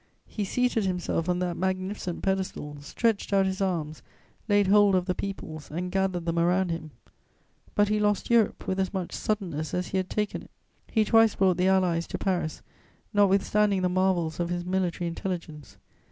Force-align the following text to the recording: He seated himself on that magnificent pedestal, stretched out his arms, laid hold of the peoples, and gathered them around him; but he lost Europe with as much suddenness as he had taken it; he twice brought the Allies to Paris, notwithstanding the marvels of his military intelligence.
He 0.25 0.45
seated 0.45 0.83
himself 0.87 1.29
on 1.29 1.37
that 1.37 1.57
magnificent 1.57 2.23
pedestal, 2.23 2.77
stretched 2.81 3.31
out 3.33 3.45
his 3.45 3.61
arms, 3.61 4.01
laid 4.49 4.65
hold 4.65 4.95
of 4.95 5.05
the 5.05 5.13
peoples, 5.13 5.69
and 5.69 5.91
gathered 5.91 6.25
them 6.25 6.39
around 6.39 6.69
him; 6.71 6.89
but 7.75 7.87
he 7.89 7.99
lost 7.99 8.31
Europe 8.31 8.65
with 8.65 8.79
as 8.79 8.95
much 8.95 9.13
suddenness 9.13 9.75
as 9.75 9.89
he 9.89 9.97
had 9.97 10.09
taken 10.09 10.41
it; 10.41 10.51
he 10.89 11.05
twice 11.05 11.35
brought 11.35 11.57
the 11.57 11.67
Allies 11.67 12.07
to 12.07 12.17
Paris, 12.17 12.63
notwithstanding 13.13 13.83
the 13.83 13.89
marvels 13.89 14.39
of 14.39 14.49
his 14.49 14.65
military 14.65 15.07
intelligence. 15.07 15.77